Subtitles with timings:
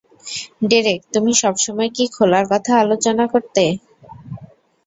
[0.69, 3.63] Derek, তুমি সবসময় কী খোলার কথা আলোচনা করতে?